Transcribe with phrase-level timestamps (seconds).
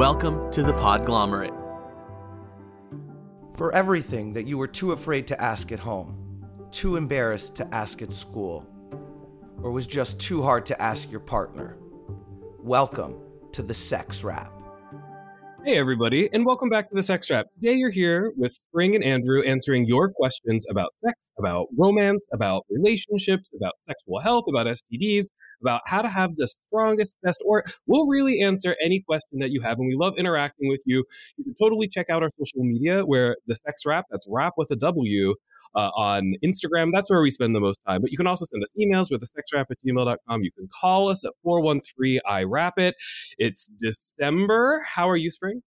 [0.00, 1.54] Welcome to the Podglomerate.
[3.54, 8.00] For everything that you were too afraid to ask at home, too embarrassed to ask
[8.00, 8.66] at school,
[9.62, 11.76] or was just too hard to ask your partner,
[12.60, 13.20] welcome
[13.52, 14.50] to the Sex Wrap.
[15.66, 17.50] Hey, everybody, and welcome back to the Sex Wrap.
[17.52, 22.64] Today you're here with Spring and Andrew answering your questions about sex, about romance, about
[22.70, 25.26] relationships, about sexual health, about STDs,
[25.60, 29.60] about how to have the strongest, best, or we'll really answer any question that you
[29.60, 29.78] have.
[29.78, 31.04] And we love interacting with you.
[31.36, 34.70] You can totally check out our social media where the sex wrap, that's wrap with
[34.70, 35.34] a W,
[35.74, 36.90] uh, on Instagram.
[36.92, 38.00] That's where we spend the most time.
[38.00, 40.42] But you can also send us emails with the sexwrap at gmail.com.
[40.42, 42.94] You can call us at 413 I Wrap It.
[43.38, 44.82] It's December.
[44.94, 45.62] How are you, Spring?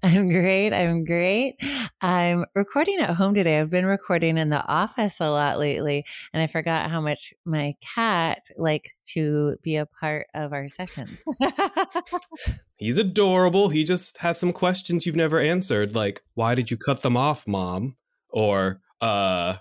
[0.02, 0.72] I'm great.
[0.72, 1.56] I'm great.
[2.00, 3.60] I'm recording at home today.
[3.60, 7.74] I've been recording in the office a lot lately, and I forgot how much my
[7.82, 11.18] cat likes to be a part of our session.
[12.76, 13.68] He's adorable.
[13.68, 17.46] He just has some questions you've never answered, like, why did you cut them off,
[17.46, 17.96] mom?
[18.30, 19.56] Or, uh,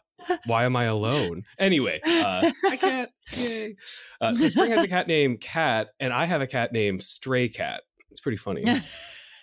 [0.45, 1.41] why am I alone?
[1.57, 3.09] Anyway, uh, I can't.
[3.35, 3.75] Yay.
[4.21, 7.49] Uh, so Spring has a cat named Cat, and I have a cat named Stray
[7.49, 7.81] Cat.
[8.09, 8.63] It's pretty funny.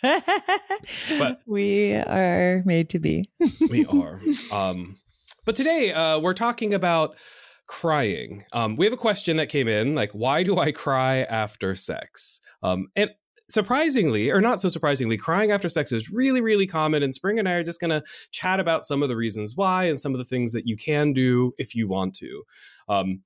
[0.02, 3.24] But we are made to be.
[3.70, 4.20] we are.
[4.52, 4.96] Um,
[5.44, 7.16] but today uh, we're talking about
[7.68, 8.44] crying.
[8.52, 12.40] Um, we have a question that came in, like, why do I cry after sex?
[12.62, 13.10] Um, and
[13.48, 17.02] surprisingly, or not so surprisingly, crying after sex is really, really common.
[17.02, 18.02] And Spring and I are just going to
[18.32, 21.12] chat about some of the reasons why and some of the things that you can
[21.12, 22.42] do if you want to.
[22.88, 23.22] Um,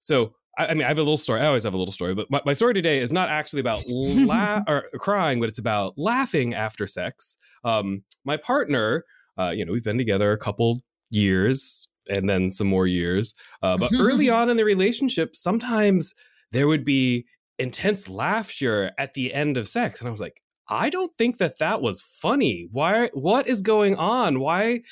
[0.00, 1.40] so I, mean, I have a little story.
[1.40, 3.82] I always have a little story, but my, my story today is not actually about
[3.88, 7.36] la- or crying, but it's about laughing after sex.
[7.64, 9.04] Um, my partner,
[9.38, 10.80] uh, you know, we've been together a couple
[11.10, 13.34] years and then some more years.
[13.62, 16.14] Uh, but early on in the relationship, sometimes
[16.50, 17.24] there would be
[17.58, 21.58] intense laughter at the end of sex, and I was like, I don't think that
[21.58, 22.68] that was funny.
[22.70, 23.10] Why?
[23.14, 24.40] What is going on?
[24.40, 24.82] Why?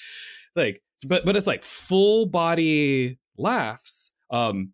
[0.56, 4.14] Like, but but it's like full body laughs.
[4.30, 4.72] Um,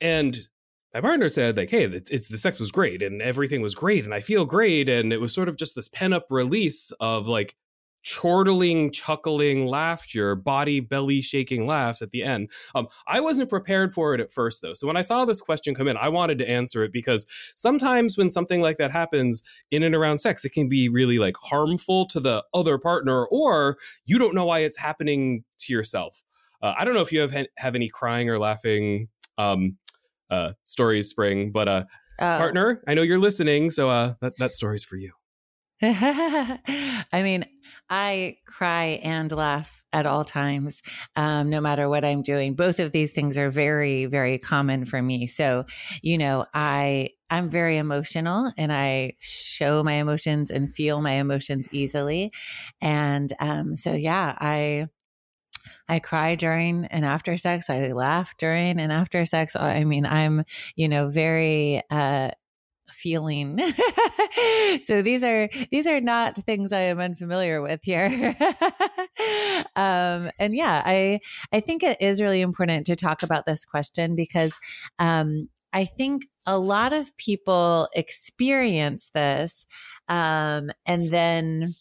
[0.00, 0.48] and
[0.94, 4.04] my partner said like hey it's, it's, the sex was great and everything was great
[4.04, 7.28] and i feel great and it was sort of just this pent up release of
[7.28, 7.54] like
[8.02, 12.50] chortling chuckling laughter body belly shaking laughs at the end.
[12.74, 14.72] Um, i wasn't prepared for it at first though.
[14.72, 18.16] So when i saw this question come in i wanted to answer it because sometimes
[18.16, 22.06] when something like that happens in and around sex it can be really like harmful
[22.06, 26.22] to the other partner or you don't know why it's happening to yourself.
[26.62, 29.08] Uh, i don't know if you have have any crying or laughing
[29.38, 29.78] um,
[30.30, 31.52] uh, stories, Spring.
[31.52, 31.84] But uh,
[32.20, 32.38] oh.
[32.38, 35.12] partner, I know you're listening, so uh, that that story's for you.
[35.82, 37.46] I mean,
[37.88, 40.82] I cry and laugh at all times,
[41.16, 42.54] um, no matter what I'm doing.
[42.54, 45.26] Both of these things are very, very common for me.
[45.26, 45.64] So,
[46.02, 51.68] you know, I I'm very emotional, and I show my emotions and feel my emotions
[51.72, 52.32] easily.
[52.80, 54.88] And um, so, yeah, I
[55.88, 57.70] I cry during and after sex.
[57.70, 59.56] I laugh during and after sex.
[59.56, 60.44] I mean, I'm,
[60.76, 62.30] you know, very, uh,
[62.92, 63.58] feeling.
[64.80, 68.36] so these are these are not things I am unfamiliar with here.
[69.76, 71.20] um, and yeah, I
[71.52, 74.58] I think it is really important to talk about this question because
[74.98, 79.66] um, I think a lot of people experience this
[80.08, 81.74] um, and then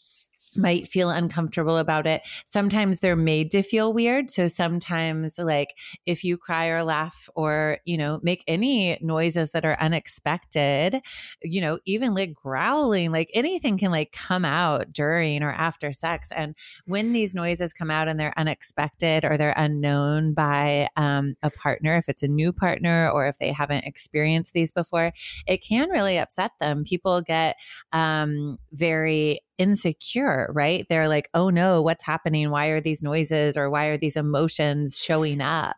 [0.56, 2.22] might feel uncomfortable about it.
[2.46, 4.30] Sometimes they're made to feel weird.
[4.30, 5.70] So sometimes, like,
[6.06, 11.02] if you cry or laugh or, you know, make any noises that are unexpected,
[11.42, 16.32] you know, even like growling, like anything can like come out during or after sex.
[16.32, 21.50] And when these noises come out and they're unexpected or they're unknown by um, a
[21.50, 25.12] partner, if it's a new partner or if they haven't experienced these before,
[25.48, 26.84] it can really upset them.
[26.84, 27.58] People get
[27.92, 30.86] um, very insecure, right?
[30.90, 32.50] They're like, oh no, what's happening?
[32.50, 35.76] Why are these noises or why are these emotions showing up?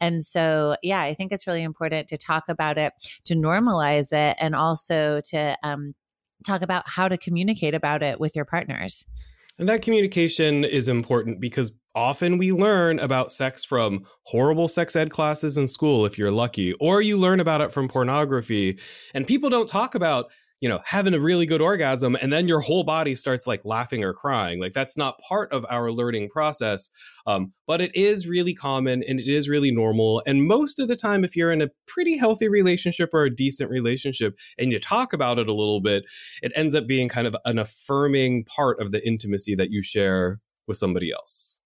[0.00, 2.92] And so, yeah, I think it's really important to talk about it,
[3.26, 5.94] to normalize it, and also to um,
[6.44, 9.06] talk about how to communicate about it with your partners.
[9.58, 15.10] And that communication is important because often we learn about sex from horrible sex ed
[15.10, 18.78] classes in school if you're lucky or you learn about it from pornography
[19.14, 20.30] and people don't talk about
[20.60, 24.04] you know having a really good orgasm and then your whole body starts like laughing
[24.04, 24.60] or crying.
[24.60, 26.90] Like that's not part of our learning process
[27.26, 30.96] um, but it is really common and it is really normal and most of the
[30.96, 35.12] time if you're in a pretty healthy relationship or a decent relationship and you talk
[35.12, 36.04] about it a little bit
[36.42, 40.40] it ends up being kind of an affirming part of the intimacy that you share
[40.68, 41.60] with somebody else.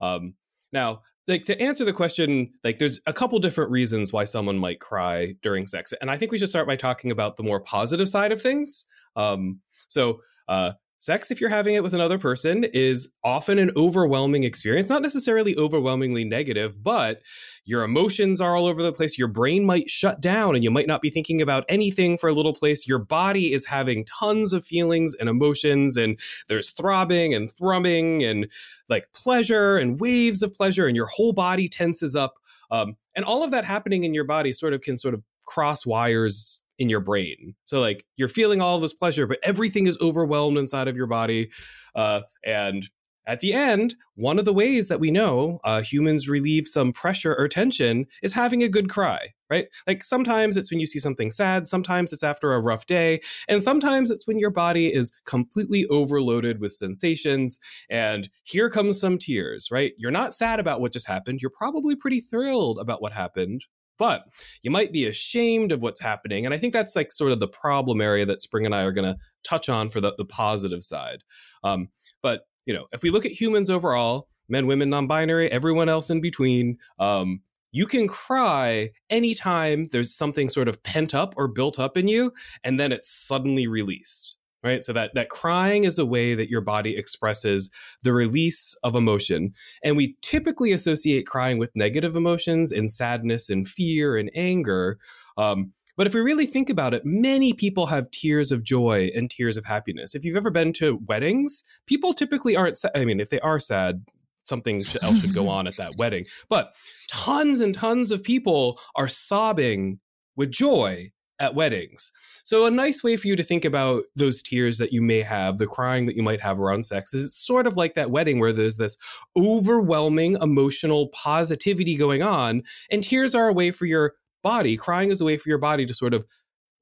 [0.00, 0.34] Um,
[0.72, 4.80] now like to answer the question like there's a couple different reasons why someone might
[4.80, 8.08] cry during sex and i think we should start by talking about the more positive
[8.08, 8.84] side of things.
[9.16, 14.44] Um, so uh, sex if you're having it with another person is often an overwhelming
[14.44, 17.20] experience not necessarily overwhelmingly negative but
[17.64, 19.18] your emotions are all over the place.
[19.18, 22.32] Your brain might shut down and you might not be thinking about anything for a
[22.32, 22.88] little place.
[22.88, 26.18] Your body is having tons of feelings and emotions and
[26.48, 28.48] there's throbbing and thrumming and
[28.88, 32.34] like pleasure and waves of pleasure and your whole body tenses up
[32.72, 35.84] um, and all of that happening in your body sort of can sort of cross
[35.84, 37.54] wires in your brain.
[37.64, 41.50] So like you're feeling all this pleasure, but everything is overwhelmed inside of your body.
[41.94, 42.88] Uh, and
[43.26, 47.36] at the end, one of the ways that we know uh, humans relieve some pressure
[47.36, 49.68] or tension is having a good cry, right?
[49.86, 53.62] Like sometimes it's when you see something sad, sometimes it's after a rough day, and
[53.62, 57.60] sometimes it's when your body is completely overloaded with sensations.
[57.90, 59.92] And here comes some tears, right?
[59.98, 61.40] You're not sad about what just happened.
[61.42, 63.66] You're probably pretty thrilled about what happened,
[64.00, 64.24] but
[64.62, 66.46] you might be ashamed of what's happening.
[66.46, 68.92] And I think that's like sort of the problem area that Spring and I are
[68.92, 71.22] going to touch on for the, the positive side.
[71.62, 71.90] Um,
[72.22, 76.08] but, you know, if we look at humans overall, men, women, non binary, everyone else
[76.08, 77.42] in between, um,
[77.72, 82.32] you can cry anytime there's something sort of pent up or built up in you,
[82.64, 84.84] and then it's suddenly released right?
[84.84, 87.70] So that that crying is a way that your body expresses
[88.04, 89.54] the release of emotion.
[89.82, 94.98] And we typically associate crying with negative emotions and sadness and fear and anger.
[95.36, 99.30] Um, but if we really think about it many people have tears of joy and
[99.30, 100.14] tears of happiness.
[100.14, 103.58] If you've ever been to weddings people typically aren't sa- i mean if they are
[103.58, 104.04] sad
[104.50, 106.26] something else should go on at that wedding.
[106.48, 106.74] But
[107.08, 110.00] tons and tons of people are sobbing
[110.36, 112.12] with joy at weddings.
[112.44, 115.58] So, a nice way for you to think about those tears that you may have,
[115.58, 118.38] the crying that you might have around sex, is it's sort of like that wedding
[118.38, 118.98] where there's this
[119.36, 122.62] overwhelming emotional positivity going on.
[122.90, 125.86] And tears are a way for your body, crying is a way for your body
[125.86, 126.24] to sort of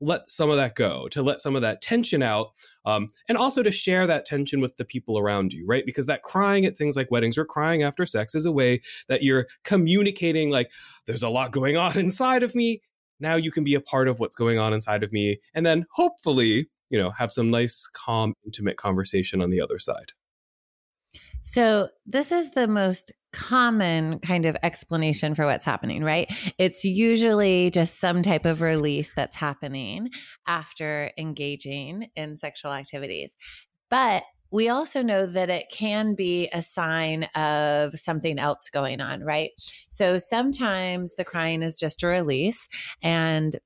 [0.00, 2.48] let some of that go, to let some of that tension out,
[2.84, 5.84] um, and also to share that tension with the people around you, right?
[5.84, 9.22] Because that crying at things like weddings or crying after sex is a way that
[9.22, 10.70] you're communicating, like,
[11.06, 12.80] there's a lot going on inside of me
[13.20, 15.86] now you can be a part of what's going on inside of me and then
[15.92, 20.12] hopefully you know have some nice calm intimate conversation on the other side
[21.42, 26.32] so this is the most common kind of explanation for what's happening, right?
[26.58, 30.10] It's usually just some type of release that's happening
[30.46, 33.36] after engaging in sexual activities.
[33.90, 39.22] But we also know that it can be a sign of something else going on,
[39.22, 39.50] right?
[39.88, 42.68] So sometimes the crying is just a release
[43.02, 43.56] and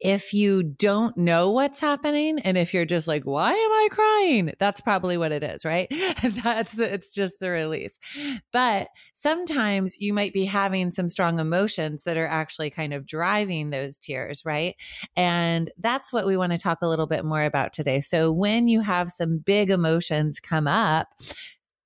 [0.00, 4.52] if you don't know what's happening and if you're just like why am i crying?
[4.58, 5.88] That's probably what it is right?
[6.22, 7.98] That's the, it's just the release.
[8.52, 13.70] But sometimes you might be having some strong emotions that are actually kind of driving
[13.70, 14.76] those tears right?
[15.16, 18.00] And that's what we want to talk a little bit more about today.
[18.00, 21.08] So when you have some big emotions come up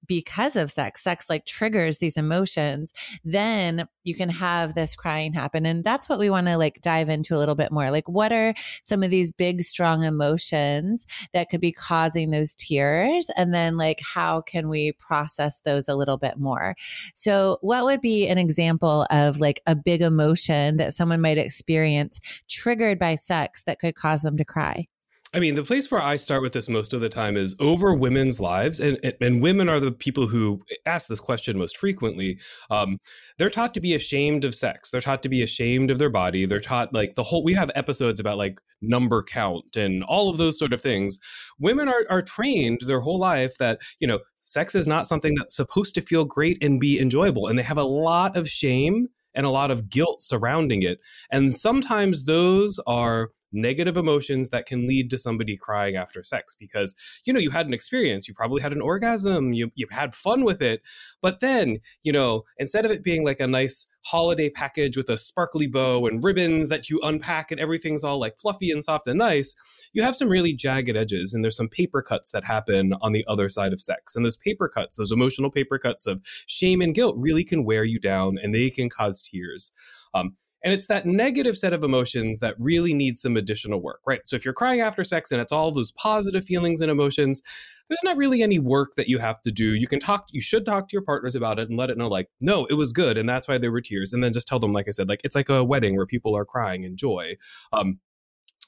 [0.08, 5.66] because of sex, sex like triggers these emotions, then you can have this crying happen.
[5.66, 7.90] And that's what we want to like dive into a little bit more.
[7.90, 13.30] Like, what are some of these big, strong emotions that could be causing those tears?
[13.36, 16.74] And then, like, how can we process those a little bit more?
[17.14, 22.20] So, what would be an example of like a big emotion that someone might experience
[22.48, 24.86] triggered by sex that could cause them to cry?
[25.34, 27.92] I mean, the place where I start with this most of the time is over
[27.92, 32.38] women's lives, and and women are the people who ask this question most frequently.
[32.70, 32.98] Um,
[33.36, 34.88] they're taught to be ashamed of sex.
[34.88, 36.46] They're taught to be ashamed of their body.
[36.46, 37.44] They're taught like the whole.
[37.44, 41.18] We have episodes about like number count and all of those sort of things.
[41.58, 45.54] Women are are trained their whole life that you know sex is not something that's
[45.54, 49.44] supposed to feel great and be enjoyable, and they have a lot of shame and
[49.44, 51.00] a lot of guilt surrounding it.
[51.30, 56.94] And sometimes those are negative emotions that can lead to somebody crying after sex because
[57.24, 60.44] you know you had an experience you probably had an orgasm you you had fun
[60.44, 60.82] with it
[61.22, 65.18] but then you know instead of it being like a nice holiday package with a
[65.18, 69.18] sparkly bow and ribbons that you unpack and everything's all like fluffy and soft and
[69.18, 69.54] nice
[69.92, 73.24] you have some really jagged edges and there's some paper cuts that happen on the
[73.26, 74.14] other side of sex.
[74.14, 77.84] And those paper cuts those emotional paper cuts of shame and guilt really can wear
[77.84, 79.72] you down and they can cause tears.
[80.14, 84.20] Um, and it's that negative set of emotions that really needs some additional work, right?
[84.26, 87.42] So if you're crying after sex and it's all those positive feelings and emotions,
[87.88, 89.74] there's not really any work that you have to do.
[89.74, 92.08] You can talk, you should talk to your partners about it and let it know,
[92.08, 93.16] like, no, it was good.
[93.16, 94.12] And that's why there were tears.
[94.12, 96.36] And then just tell them, like I said, like, it's like a wedding where people
[96.36, 97.36] are crying in joy.
[97.72, 98.00] Um,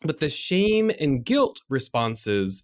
[0.02, 2.62] but the shame and guilt responses,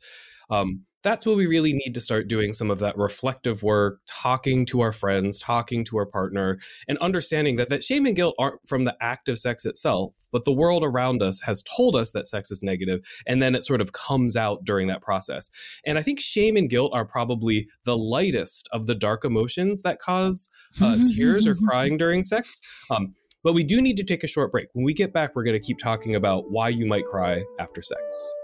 [0.49, 4.67] um, that's where we really need to start doing some of that reflective work, talking
[4.67, 8.59] to our friends, talking to our partner, and understanding that that shame and guilt aren't
[8.67, 12.27] from the act of sex itself, but the world around us has told us that
[12.27, 15.49] sex is negative, and then it sort of comes out during that process.
[15.87, 20.01] And I think shame and guilt are probably the lightest of the dark emotions that
[20.01, 20.51] cause
[20.83, 22.61] uh, tears or crying during sex.
[22.91, 23.15] Um,
[23.45, 24.67] but we do need to take a short break.
[24.73, 27.81] When we get back, we're going to keep talking about why you might cry after
[27.81, 28.37] sex.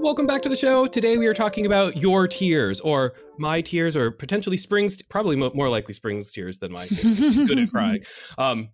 [0.00, 0.86] Welcome back to the show.
[0.86, 5.68] Today we are talking about your tears, or my tears, or potentially Spring's, probably more
[5.68, 7.18] likely Spring's tears than my tears.
[7.18, 8.02] She's good at crying.
[8.38, 8.68] Um,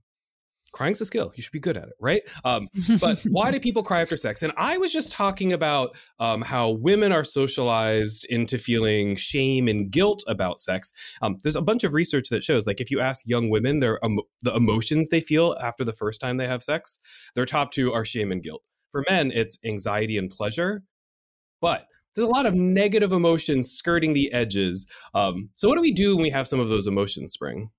[0.73, 1.33] crying's a skill.
[1.35, 2.23] You should be good at it, right?
[2.45, 2.69] Um,
[3.01, 4.43] but why do people cry after sex?
[4.43, 9.91] And I was just talking about um, how women are socialized into feeling shame and
[9.91, 10.93] guilt about sex.
[11.23, 13.99] Um, there's a bunch of research that shows, like, if you ask young women their
[14.43, 16.99] the emotions they feel after the first time they have sex,
[17.35, 18.63] their top two are shame and guilt.
[18.91, 20.83] For men, it's anxiety and pleasure.
[21.65, 24.87] But there's a lot of negative emotions skirting the edges.
[25.15, 27.71] Um, so, what do we do when we have some of those emotions, Spring?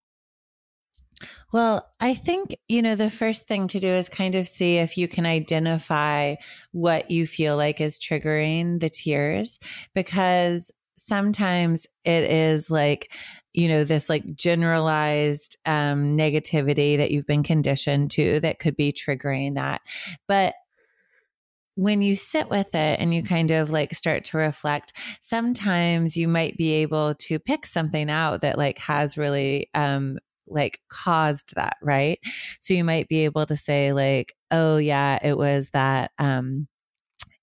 [1.53, 4.97] Well, I think, you know, the first thing to do is kind of see if
[4.97, 6.33] you can identify
[6.71, 9.59] what you feel like is triggering the tears
[9.93, 13.13] because sometimes it is like,
[13.53, 18.91] you know, this like generalized um, negativity that you've been conditioned to that could be
[18.91, 19.81] triggering that.
[20.27, 20.55] But
[21.75, 26.27] when you sit with it and you kind of like start to reflect, sometimes you
[26.27, 30.17] might be able to pick something out that like has really um
[30.47, 32.19] like caused that, right?
[32.61, 36.67] So you might be able to say like, oh yeah, it was that um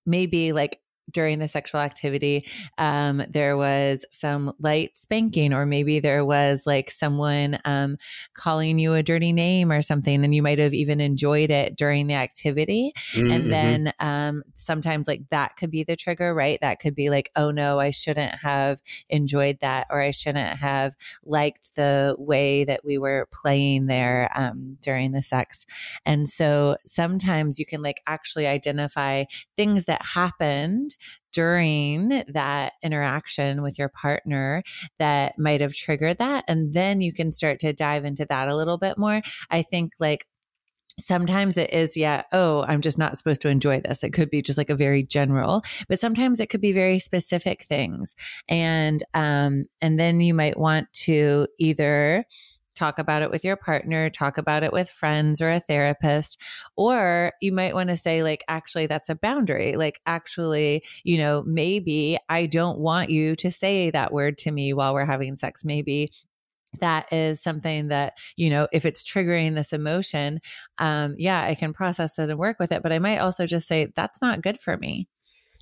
[0.05, 0.79] maybe like
[1.11, 2.45] during the sexual activity,
[2.77, 7.97] um, there was some light spanking, or maybe there was like someone um,
[8.33, 12.07] calling you a dirty name or something, and you might have even enjoyed it during
[12.07, 12.91] the activity.
[13.13, 13.31] Mm-hmm.
[13.31, 16.57] And then um, sometimes, like that could be the trigger, right?
[16.61, 20.95] That could be like, oh no, I shouldn't have enjoyed that, or I shouldn't have
[21.23, 25.65] liked the way that we were playing there um, during the sex.
[26.05, 30.95] And so sometimes you can like actually identify things that happened
[31.33, 34.63] during that interaction with your partner
[34.99, 36.45] that might have triggered that.
[36.47, 39.21] And then you can start to dive into that a little bit more.
[39.49, 40.25] I think like
[40.99, 44.43] sometimes it is yeah oh i'm just not supposed to enjoy this it could be
[44.43, 48.15] just like a very general but sometimes it could be very specific things
[48.47, 52.23] and um and then you might want to either
[52.75, 56.41] talk about it with your partner, talk about it with friends or a therapist.
[56.75, 59.75] Or you might want to say, like, actually, that's a boundary.
[59.75, 64.73] Like, actually, you know, maybe I don't want you to say that word to me
[64.73, 65.63] while we're having sex.
[65.63, 66.07] Maybe
[66.79, 70.39] that is something that you know if it's triggering this emotion
[70.79, 73.67] um yeah i can process it and work with it but i might also just
[73.67, 75.07] say that's not good for me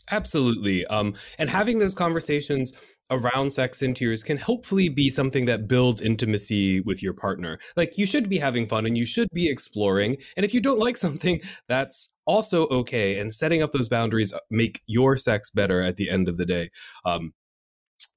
[0.10, 2.72] absolutely um and having those conversations
[3.12, 7.60] around sex and tears can hopefully be something that builds intimacy with your partner.
[7.76, 10.18] Like you should be having fun and you should be exploring.
[10.36, 13.20] And if you don't like something, that's also okay.
[13.20, 16.70] And setting up those boundaries make your sex better at the end of the day.
[17.06, 17.34] Um,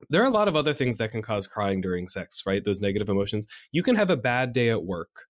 [0.08, 2.64] there are a lot of other things that can cause crying during sex, right?
[2.64, 3.46] Those negative emotions.
[3.72, 5.26] You can have a bad day at work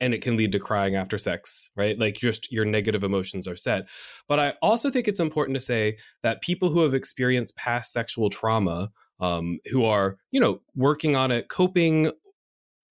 [0.00, 1.98] and it can lead to crying after sex, right?
[1.98, 3.88] Like just your negative emotions are set.
[4.28, 8.30] But I also think it's important to say that people who have experienced past sexual
[8.30, 12.10] trauma, um, who are, you know, working on it, coping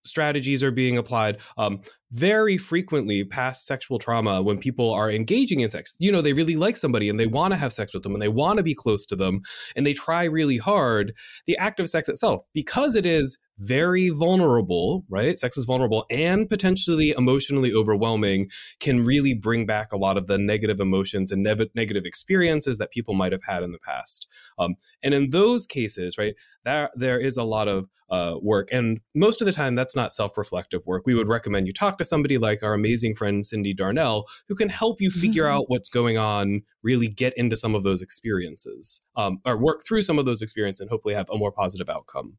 [0.04, 1.38] strategies are being applied.
[1.56, 1.80] Um,
[2.14, 6.54] very frequently past sexual trauma when people are engaging in sex you know they really
[6.54, 8.74] like somebody and they want to have sex with them and they want to be
[8.74, 9.40] close to them
[9.74, 11.12] and they try really hard
[11.46, 15.38] the act of sex itself because it is very vulnerable, right?
[15.38, 20.38] Sex is vulnerable and potentially emotionally overwhelming can really bring back a lot of the
[20.38, 24.26] negative emotions and ne- negative experiences that people might have had in the past.
[24.58, 29.00] Um, and in those cases, right, there there is a lot of uh, work, and
[29.14, 31.02] most of the time that's not self-reflective work.
[31.06, 34.68] We would recommend you talk to somebody like our amazing friend Cyndi Darnell, who can
[34.68, 39.40] help you figure out what's going on, really get into some of those experiences, um,
[39.44, 42.38] or work through some of those experiences, and hopefully have a more positive outcome.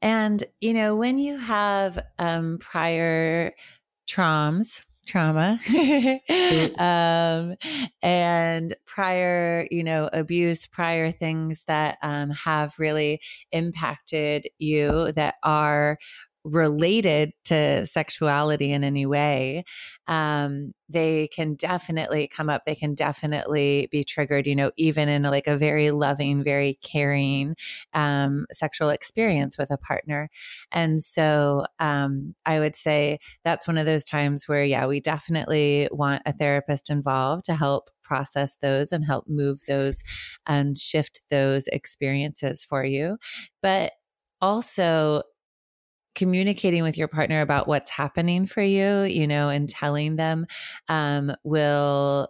[0.00, 3.52] And, you know, when you have um, prior
[4.08, 5.58] traumas, trauma
[6.78, 7.56] um,
[8.02, 13.20] and prior you know abuse prior things that um, have really
[13.50, 15.98] impacted you that are
[16.44, 19.64] related to sexuality in any way,
[20.06, 22.62] um, they can definitely come up.
[22.64, 27.56] They can definitely be triggered, you know, even in like a very loving, very caring
[27.94, 30.28] um, sexual experience with a partner.
[30.70, 35.88] And so um, I would say that's one of those times where, yeah, we definitely
[35.92, 40.02] want a therapist involved to help process those and help move those
[40.46, 43.16] and shift those experiences for you.
[43.62, 43.92] But
[44.40, 45.22] also
[46.14, 50.46] communicating with your partner about what's happening for you, you know, and telling them
[50.88, 52.28] um, will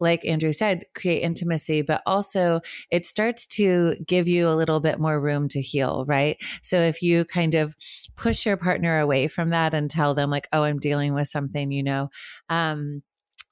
[0.00, 2.60] like Andrew said, create intimacy, but also
[2.90, 6.38] it starts to give you a little bit more room to heal, right?
[6.62, 7.76] So if you kind of
[8.16, 11.70] push your partner away from that and tell them, like, oh, I'm dealing with something,
[11.70, 12.08] you know,
[12.48, 13.02] um,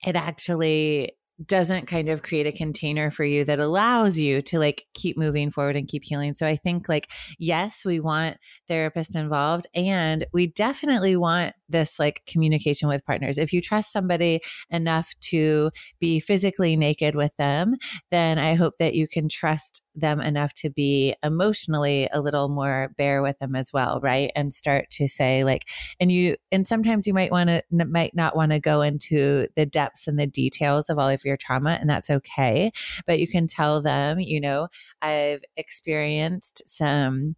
[0.07, 1.13] it actually
[1.45, 5.51] doesn't kind of create a container for you that allows you to like keep moving
[5.51, 6.35] forward and keep healing.
[6.35, 12.23] So I think like yes, we want therapists involved and we definitely want this like
[12.27, 13.39] communication with partners.
[13.39, 14.41] If you trust somebody
[14.71, 17.77] enough to be physically naked with them,
[18.11, 22.93] then I hope that you can trust them enough to be emotionally a little more
[22.97, 24.31] bare with them as well, right?
[24.35, 25.69] And start to say like,
[26.01, 29.67] and you, and sometimes you might want to, might not want to go into the
[29.67, 32.71] depths and the details of all of your trauma, and that's okay.
[33.07, 34.69] But you can tell them, you know,
[35.03, 37.37] I've experienced some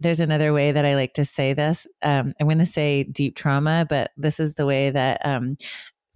[0.00, 1.86] there's another way that I like to say this.
[2.02, 5.58] Um, I'm going to say deep trauma, but this is the way that um,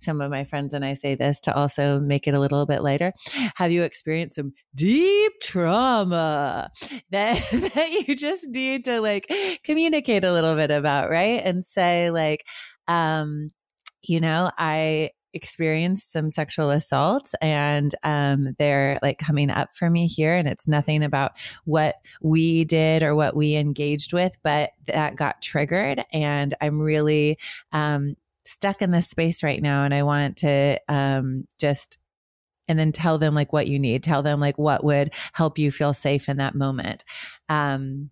[0.05, 2.83] some of my friends and I say this to also make it a little bit
[2.83, 3.13] lighter.
[3.57, 6.71] Have you experienced some deep trauma
[7.11, 7.37] that,
[7.75, 9.31] that you just need to like
[9.65, 11.41] communicate a little bit about, right?
[11.45, 12.45] And say, like,
[12.89, 13.51] um,
[14.03, 20.07] you know, I experienced some sexual assaults and um, they're like coming up for me
[20.07, 21.33] here and it's nothing about
[21.65, 27.37] what we did or what we engaged with but that got triggered and i'm really
[27.73, 28.15] um,
[28.45, 31.99] stuck in this space right now and I want to um, just
[32.69, 35.71] and then tell them like what you need tell them like what would help you
[35.71, 37.05] feel safe in that moment
[37.49, 38.11] um,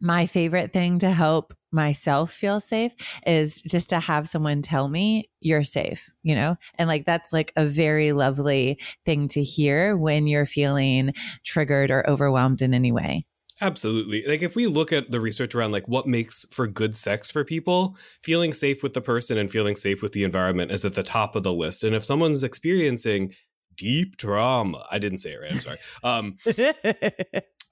[0.00, 2.94] my favorite thing to help myself feel safe
[3.26, 6.56] is just to have someone tell me you're safe, you know?
[6.76, 11.14] And like that's like a very lovely thing to hear when you're feeling
[11.44, 13.26] triggered or overwhelmed in any way.
[13.64, 14.22] Absolutely.
[14.26, 17.44] Like if we look at the research around like what makes for good sex for
[17.46, 21.02] people, feeling safe with the person and feeling safe with the environment is at the
[21.02, 21.82] top of the list.
[21.82, 23.34] And if someone's experiencing
[23.74, 25.78] deep trauma, I didn't say it right, I'm sorry.
[26.04, 26.36] Um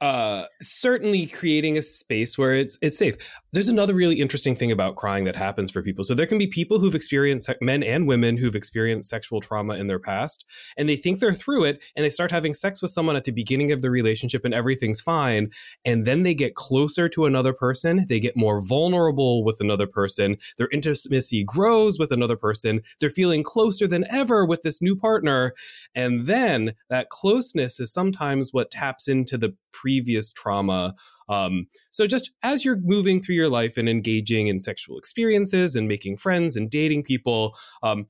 [0.02, 3.16] uh, certainly creating a space where it's it's safe.
[3.52, 6.02] There's another really interesting thing about crying that happens for people.
[6.02, 9.86] So there can be people who've experienced men and women who've experienced sexual trauma in
[9.86, 10.44] their past,
[10.76, 13.30] and they think they're through it, and they start having sex with someone at the
[13.30, 15.50] beginning of the relationship, and everything's fine,
[15.84, 20.36] and then they get closer to another person, they get more vulnerable with another person,
[20.58, 25.52] their intimacy grows with another person, they're feeling closer than ever with this new partner,
[25.94, 29.54] and then that closeness is sometimes what taps into the
[29.92, 30.94] previous trauma.
[31.28, 35.86] Um, so just as you're moving through your life and engaging in sexual experiences and
[35.86, 38.06] making friends and dating people, um,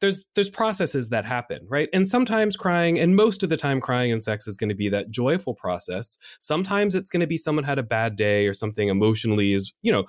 [0.00, 1.88] there's there's processes that happen, right?
[1.92, 4.88] And sometimes crying, and most of the time crying in sex is going to be
[4.90, 6.18] that joyful process.
[6.40, 9.92] Sometimes it's going to be someone had a bad day or something emotionally is, you
[9.92, 10.04] know,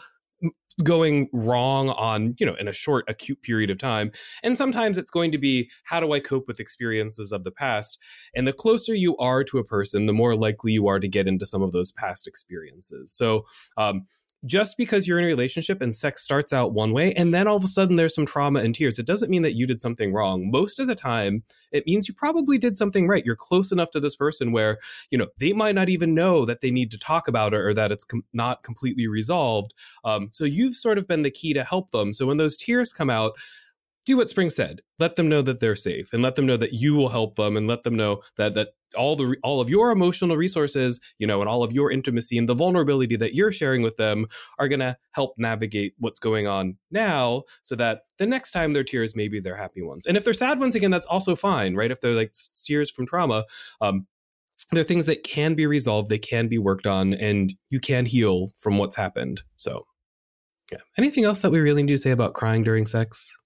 [0.83, 4.11] going wrong on you know in a short acute period of time.
[4.41, 7.99] And sometimes it's going to be how do i cope with experiences of the past?
[8.35, 11.27] And the closer you are to a person the more likely you are to get
[11.27, 13.13] into some of those past experiences.
[13.13, 13.45] So
[13.77, 14.05] um,
[14.45, 17.55] just because you're in a relationship and sex starts out one way and then all
[17.55, 20.11] of a sudden there's some trauma and tears, it doesn't mean that you did something
[20.11, 20.49] wrong.
[20.51, 23.25] Most of the time, it means you probably did something right.
[23.25, 24.77] You're close enough to this person where,
[25.09, 27.73] you know, they might not even know that they need to talk about it or
[27.73, 29.73] that it's com- not completely resolved.
[30.03, 32.13] Um, so you've sort of been the key to help them.
[32.13, 33.33] So when those tears come out,
[34.05, 34.81] do what Spring said.
[34.99, 37.55] Let them know that they're safe and let them know that you will help them
[37.55, 41.41] and let them know that that all the all of your emotional resources, you know,
[41.41, 44.27] and all of your intimacy and the vulnerability that you're sharing with them
[44.59, 48.83] are going to help navigate what's going on now so that the next time their
[48.83, 50.05] tears maybe they're happy ones.
[50.05, 51.91] And if they're sad ones again that's also fine, right?
[51.91, 52.33] If they're like
[52.65, 53.45] tears from trauma,
[53.81, 54.07] um
[54.71, 58.51] they're things that can be resolved, they can be worked on and you can heal
[58.55, 59.41] from what's happened.
[59.57, 59.85] So,
[60.71, 60.79] yeah.
[60.97, 63.37] Anything else that we really need to say about crying during sex?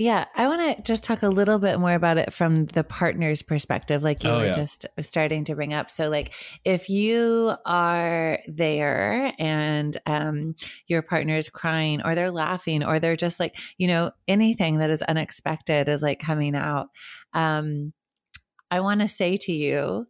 [0.00, 3.42] Yeah, I want to just talk a little bit more about it from the partner's
[3.42, 4.54] perspective, like you oh, were yeah.
[4.54, 5.90] just starting to bring up.
[5.90, 6.32] So, like,
[6.64, 10.54] if you are there and um,
[10.86, 14.88] your partner is crying, or they're laughing, or they're just like, you know, anything that
[14.88, 16.88] is unexpected is like coming out.
[17.34, 17.92] Um,
[18.70, 20.06] I want to say to you,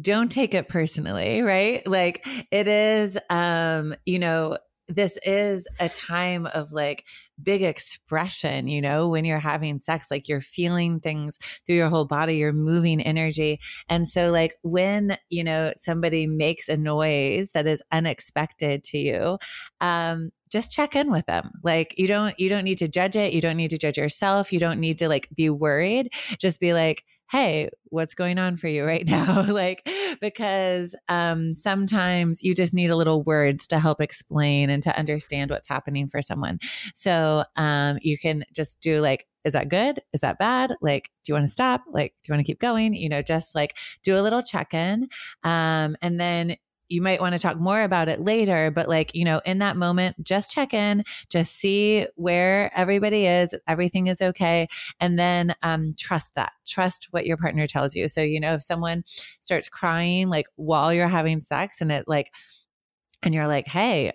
[0.00, 1.84] don't take it personally, right?
[1.84, 4.56] Like, it is, um, you know,
[4.90, 7.06] this is a time of like
[7.42, 12.04] big expression, you know, when you're having sex, like you're feeling things through your whole
[12.04, 13.60] body, you're moving energy.
[13.88, 19.38] And so, like, when, you know, somebody makes a noise that is unexpected to you,
[19.80, 21.52] um, just check in with them.
[21.62, 23.32] Like you don't you don't need to judge it.
[23.32, 24.52] You don't need to judge yourself.
[24.52, 26.12] You don't need to like be worried.
[26.38, 29.42] Just be like hey, what's going on for you right now?
[29.42, 29.88] like,
[30.20, 35.50] because um, sometimes you just need a little words to help explain and to understand
[35.50, 36.58] what's happening for someone.
[36.94, 40.00] So um, you can just do like, is that good?
[40.12, 40.74] Is that bad?
[40.82, 41.82] Like, do you want to stop?
[41.90, 42.94] Like, do you want to keep going?
[42.94, 45.08] You know, just like do a little check in.
[45.42, 46.56] Um, and then
[46.90, 49.76] you might want to talk more about it later, but like, you know, in that
[49.76, 54.66] moment, just check in, just see where everybody is, everything is okay.
[54.98, 58.08] And then um, trust that, trust what your partner tells you.
[58.08, 59.04] So, you know, if someone
[59.40, 62.32] starts crying like while you're having sex and it like,
[63.22, 64.12] and you're like, hey,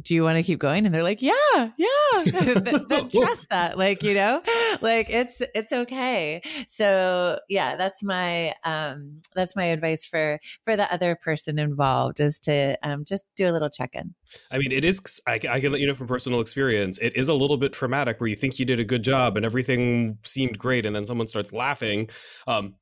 [0.00, 0.84] do you want to keep going?
[0.84, 2.24] And they're like, yeah, yeah.
[2.24, 3.78] then trust that.
[3.78, 4.42] Like, you know,
[4.80, 6.42] like it's, it's okay.
[6.68, 12.38] So yeah, that's my, um, that's my advice for, for the other person involved is
[12.40, 14.14] to, um, just do a little check in.
[14.50, 17.28] I mean, it is, I, I can let you know from personal experience, it is
[17.28, 20.58] a little bit traumatic where you think you did a good job and everything seemed
[20.58, 20.84] great.
[20.84, 22.10] And then someone starts laughing.
[22.46, 22.74] Um,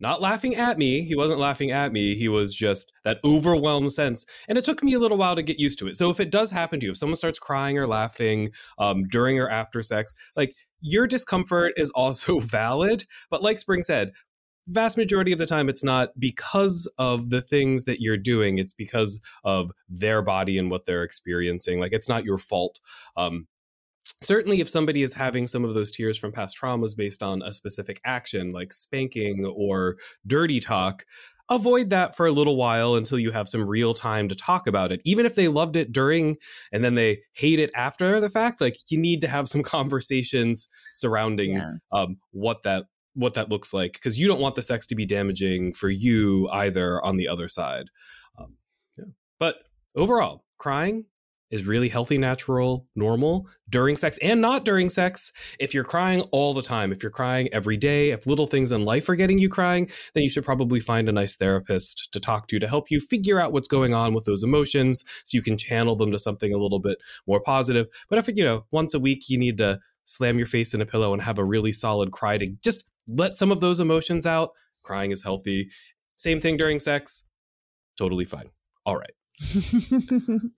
[0.00, 1.02] not laughing at me.
[1.02, 2.14] He wasn't laughing at me.
[2.14, 4.24] He was just that overwhelmed sense.
[4.48, 5.96] And it took me a little while to get used to it.
[5.96, 9.38] So if it does happen to you, if someone starts crying or laughing um, during
[9.38, 13.04] or after sex, like your discomfort is also valid.
[13.30, 14.12] But like Spring said,
[14.68, 18.72] vast majority of the time it's not because of the things that you're doing it's
[18.72, 22.80] because of their body and what they're experiencing like it's not your fault
[23.16, 23.46] um,
[24.26, 27.52] certainly if somebody is having some of those tears from past traumas based on a
[27.52, 31.04] specific action like spanking or dirty talk
[31.48, 34.90] avoid that for a little while until you have some real time to talk about
[34.90, 36.36] it even if they loved it during
[36.72, 40.68] and then they hate it after the fact like you need to have some conversations
[40.92, 41.72] surrounding yeah.
[41.92, 45.06] um, what that what that looks like because you don't want the sex to be
[45.06, 47.86] damaging for you either on the other side
[48.38, 48.56] um,
[48.98, 49.04] yeah.
[49.38, 49.58] but
[49.94, 51.04] overall crying
[51.50, 55.32] is really healthy, natural, normal during sex and not during sex.
[55.60, 58.84] If you're crying all the time, if you're crying every day, if little things in
[58.84, 62.48] life are getting you crying, then you should probably find a nice therapist to talk
[62.48, 65.56] to to help you figure out what's going on with those emotions so you can
[65.56, 67.86] channel them to something a little bit more positive.
[68.08, 70.86] But if, you know, once a week you need to slam your face in a
[70.86, 74.50] pillow and have a really solid cry to just let some of those emotions out,
[74.82, 75.68] crying is healthy.
[76.16, 77.28] Same thing during sex,
[77.98, 78.50] totally fine.
[78.84, 79.12] All right.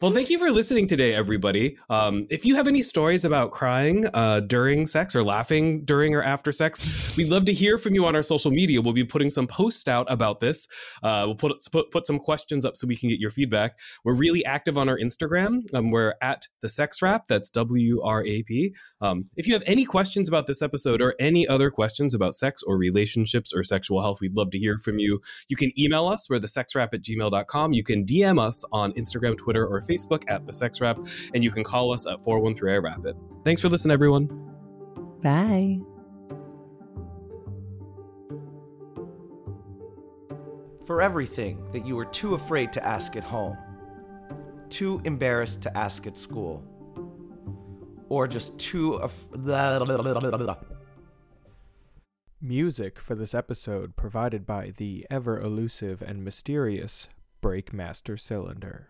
[0.01, 1.77] well, thank you for listening today, everybody.
[1.91, 6.23] Um, if you have any stories about crying uh, during sex or laughing during or
[6.23, 8.81] after sex, we'd love to hear from you on our social media.
[8.81, 10.69] We'll be putting some posts out about this.
[11.03, 13.77] Uh, we'll put, put put some questions up so we can get your feedback.
[14.05, 15.63] We're really active on our Instagram.
[15.75, 17.27] Um, we're at the Sex Wrap.
[17.27, 18.75] That's W R A P.
[19.01, 22.63] Um, if you have any questions about this episode or any other questions about sex
[22.63, 25.21] or relationships or sexual health, we'd love to hear from you.
[25.49, 26.31] You can email us.
[26.31, 27.73] We're the sexwrap at gmail.com.
[27.73, 30.99] You can DM us on Instagram, Twitter, or Facebook at The Sex Wrap,
[31.35, 33.17] and you can call us at 413 I Wrap It.
[33.45, 34.27] Thanks for listening, everyone.
[35.23, 35.81] Bye.
[40.87, 43.57] For everything that you were too afraid to ask at home,
[44.71, 46.65] too embarrassed to ask at school,
[48.09, 48.95] or just too.
[48.95, 49.29] Af-
[52.41, 57.09] Music for this episode provided by the ever elusive and mysterious
[57.41, 58.89] Breakmaster Cylinder.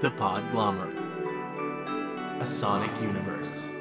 [0.00, 0.98] The Podglomerate,
[2.40, 3.73] a sonic universe.